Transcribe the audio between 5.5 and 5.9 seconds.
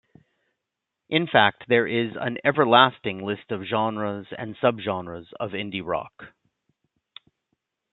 indie